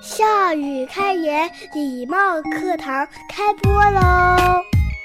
[0.00, 0.24] 笑
[0.54, 4.64] 语开言，礼貌课堂开播喽！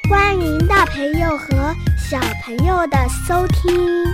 [0.09, 4.05] 欢迎大朋友和小朋友的收听。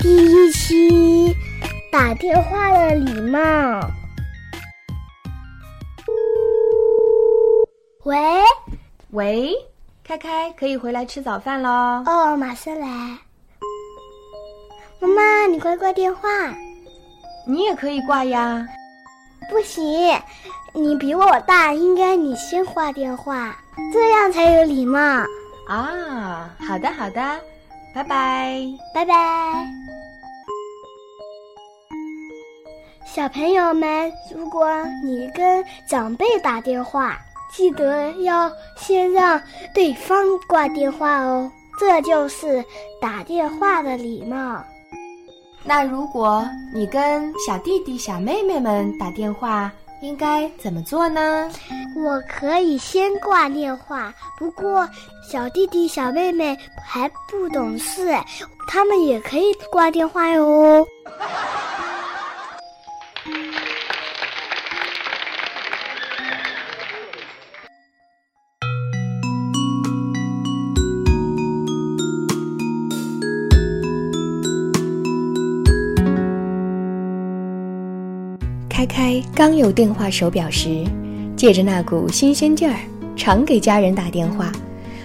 [0.00, 1.34] 第一期
[1.90, 3.40] 打电话的礼貌。
[8.04, 8.18] 喂
[9.12, 9.54] 喂，
[10.04, 12.02] 开开，可以回来吃早饭喽。
[12.04, 13.23] 哦，马上来。
[15.54, 16.28] 你快挂电话。
[17.46, 18.66] 你也可以挂呀。
[19.48, 19.86] 不行，
[20.72, 23.56] 你比我大，应该你先挂电话，
[23.92, 24.98] 这样才有礼貌。
[25.68, 27.20] 啊，好的好的，
[27.94, 28.60] 拜拜
[28.92, 29.64] 拜拜。
[33.06, 34.68] 小朋友们，如果
[35.04, 37.16] 你跟长辈打电话，
[37.52, 39.40] 记得要先让
[39.72, 40.16] 对方
[40.48, 41.48] 挂电话哦，
[41.78, 42.64] 这就是
[43.00, 44.60] 打电话的礼貌。
[45.66, 51.50] 那如果你跟小弟弟、小妹妹们打电话，应该怎么做呢？
[51.96, 54.86] 我可以先挂电话，不过
[55.26, 56.54] 小弟弟、小妹妹
[56.84, 58.14] 还不懂事，
[58.68, 60.86] 他们也可以挂电话哟。
[78.74, 80.84] 开开刚有电话手表时，
[81.36, 82.76] 借着那股新鲜劲儿，
[83.14, 84.50] 常给家人打电话，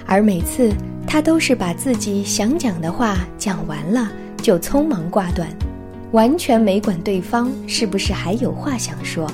[0.08, 0.74] 而每次
[1.06, 5.48] 他都是把自己想讲的话讲完了，就匆忙挂断，
[6.14, 9.32] 完全没管对方是不是还有话想说，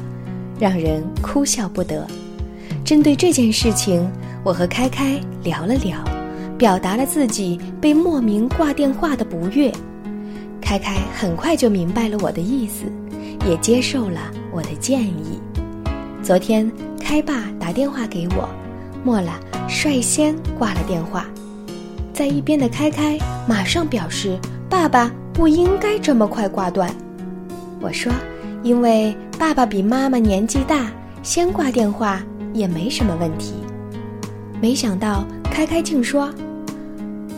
[0.59, 2.05] 让人哭笑不得。
[2.83, 4.05] 针对这件事情，
[4.43, 6.03] 我和开开聊了聊，
[6.57, 9.71] 表达了自己被莫名挂电话的不悦。
[10.59, 12.83] 开开很快就明白了我的意思。
[13.45, 15.39] 也接受了我的建议。
[16.23, 16.69] 昨天
[16.99, 18.49] 开爸打电话给我，
[19.03, 21.27] 莫了率先挂了电话，
[22.13, 23.17] 在一边的开开
[23.47, 26.89] 马上表示：“爸爸不应该这么快挂断。”
[27.79, 28.11] 我说
[28.63, 30.91] ：“因为爸爸比妈妈年纪大，
[31.21, 32.23] 先挂电话
[32.53, 33.53] 也没什么问题。”
[34.59, 36.33] 没想到开开竟说：“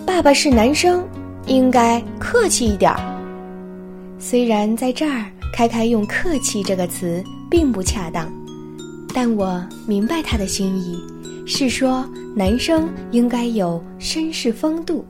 [0.07, 1.03] 爸爸是男生，
[1.45, 2.99] 应该客气一点儿。”
[4.17, 5.25] 虽然在这儿。
[5.57, 8.31] 开开用“客气”这个词并不恰当，
[9.11, 11.03] 但我明白他的心意，
[11.47, 15.03] 是说男生应该有绅士风度。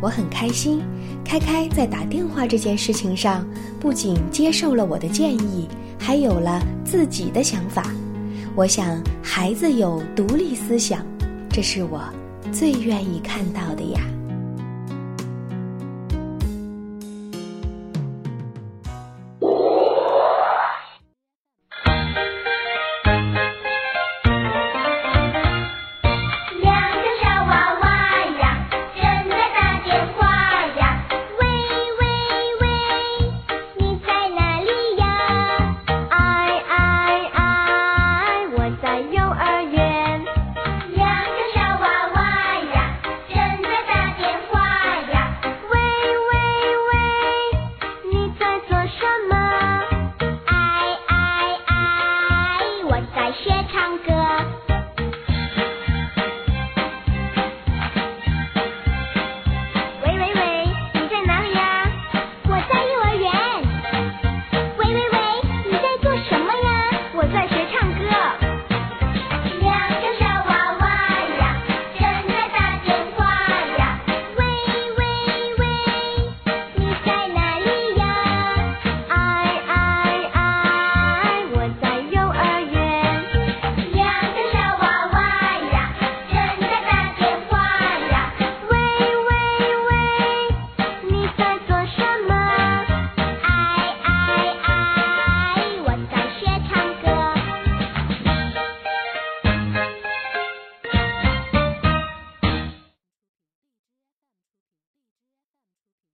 [0.00, 0.82] 我很开心，
[1.24, 3.46] 开开在打电话这件事情上
[3.78, 7.84] 不仅接受了我的建议，还有了自己的想法。
[8.56, 11.06] 我想，孩子有独立思想，
[11.48, 12.02] 这是我
[12.50, 14.00] 最愿意看到的呀。